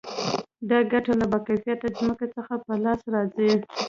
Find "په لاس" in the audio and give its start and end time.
2.65-3.01